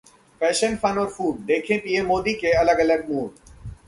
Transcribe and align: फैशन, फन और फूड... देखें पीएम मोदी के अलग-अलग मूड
फैशन, 0.41 0.75
फन 0.75 0.97
और 0.97 1.09
फूड... 1.09 1.37
देखें 1.45 1.77
पीएम 1.79 2.05
मोदी 2.05 2.33
के 2.33 2.51
अलग-अलग 2.53 3.09
मूड 3.11 3.29